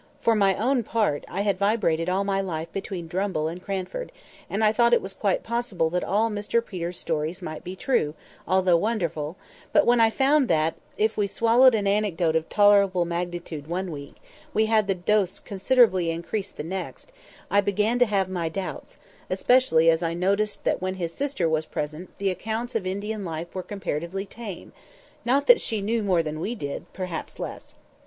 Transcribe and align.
For 0.19 0.33
my 0.33 0.55
own 0.55 0.81
part, 0.81 1.25
I 1.27 1.41
had 1.41 1.59
vibrated 1.59 2.09
all 2.09 2.23
my 2.23 2.41
life 2.41 2.73
between 2.73 3.07
Drumble 3.07 3.47
and 3.47 3.61
Cranford, 3.61 4.11
and 4.49 4.63
I 4.63 4.71
thought 4.73 4.95
it 4.95 5.01
was 5.03 5.13
quite 5.13 5.43
possible 5.43 5.91
that 5.91 6.03
all 6.03 6.31
Mr 6.31 6.65
Peter's 6.65 6.97
stories 6.97 7.43
might 7.43 7.63
be 7.63 7.75
true, 7.75 8.15
although 8.47 8.77
wonderful; 8.77 9.35
but 9.71 9.85
when 9.85 9.99
I 9.99 10.09
found 10.09 10.47
that, 10.47 10.73
if 10.97 11.17
we 11.17 11.27
swallowed 11.27 11.75
an 11.75 11.85
anecdote 11.85 12.35
of 12.35 12.49
tolerable 12.49 13.05
magnitude 13.05 13.67
one 13.67 13.91
week, 13.91 14.15
we 14.55 14.65
had 14.65 14.87
the 14.87 14.95
dose 14.95 15.39
considerably 15.39 16.09
increased 16.09 16.57
the 16.57 16.63
next, 16.63 17.11
I 17.51 17.61
began 17.61 17.99
to 17.99 18.07
have 18.07 18.27
my 18.27 18.49
doubts; 18.49 18.97
especially 19.29 19.91
as 19.91 20.01
I 20.01 20.15
noticed 20.15 20.63
that 20.63 20.81
when 20.81 20.95
his 20.95 21.13
sister 21.13 21.47
was 21.47 21.67
present 21.67 22.17
the 22.17 22.31
accounts 22.31 22.73
of 22.73 22.87
Indian 22.87 23.23
life 23.23 23.53
were 23.53 23.61
comparatively 23.61 24.25
tame; 24.25 24.73
not 25.25 25.45
that 25.45 25.61
she 25.61 25.79
knew 25.79 26.01
more 26.01 26.23
than 26.23 26.39
we 26.39 26.55
did, 26.55 26.91
perhaps 26.91 27.37
less. 27.37 27.75